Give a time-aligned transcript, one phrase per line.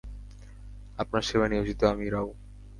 [0.99, 2.29] আপনার সেবায় নিয়োজিত আমি রাও।